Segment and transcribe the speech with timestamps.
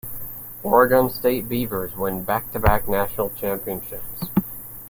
[0.63, 4.31] Oregon State Beavers win back to back National Championships.